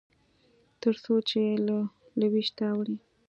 [0.81, 1.77] تر څو چې له
[2.19, 2.97] لوېشته اوړي.